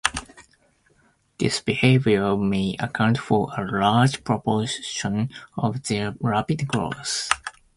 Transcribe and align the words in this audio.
This 1.37 1.59
behavior 1.61 2.35
may 2.35 2.75
account 2.79 3.19
for 3.19 3.51
a 3.55 3.71
large 3.71 4.23
proportion 4.23 5.29
of 5.55 5.83
their 5.83 6.15
rapid 6.19 6.67
growth. 6.67 7.29